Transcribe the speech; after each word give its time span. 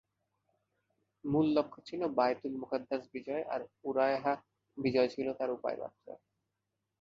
মূল 1.23 1.45
লক্ষ্য 1.57 1.79
ছিল 1.87 2.01
বায়তুল 2.17 2.53
মুকাদ্দাস 2.61 3.03
বিজয় 3.13 3.43
আর 3.53 3.61
উরায়হা 3.83 4.33
বিজয় 4.77 5.09
ছিল 5.09 5.27
তার 5.39 5.49
উপায় 5.51 5.77
মাত্র। 5.77 6.05